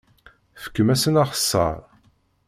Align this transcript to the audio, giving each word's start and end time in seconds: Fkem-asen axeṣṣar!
Fkem-asen 0.63 1.19
axeṣṣar! 1.23 1.77